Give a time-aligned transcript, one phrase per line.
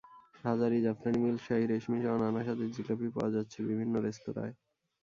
[0.43, 4.53] হাজারি, জাফরানি মিল্ক, শাহি, রেশমিসহ নানা স্বাদের জিলাপি পাওয়া যাচ্ছে বিভিন্ন রেস্তোরাঁয়।